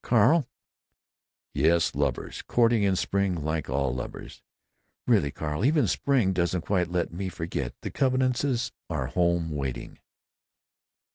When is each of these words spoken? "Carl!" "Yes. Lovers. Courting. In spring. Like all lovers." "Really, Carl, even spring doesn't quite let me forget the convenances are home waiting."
"Carl!" 0.00 0.46
"Yes. 1.52 1.94
Lovers. 1.94 2.40
Courting. 2.40 2.82
In 2.82 2.96
spring. 2.96 3.34
Like 3.44 3.68
all 3.68 3.94
lovers." 3.94 4.42
"Really, 5.06 5.30
Carl, 5.30 5.66
even 5.66 5.86
spring 5.86 6.32
doesn't 6.32 6.62
quite 6.62 6.88
let 6.90 7.12
me 7.12 7.28
forget 7.28 7.74
the 7.82 7.90
convenances 7.90 8.72
are 8.88 9.08
home 9.08 9.50
waiting." 9.50 9.98